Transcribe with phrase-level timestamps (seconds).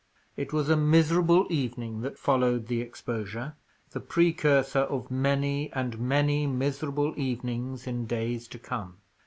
[0.35, 3.53] It was a miserable evening that followed the exposure;
[3.91, 8.97] the precursor of many and many miserable evenings in days to come.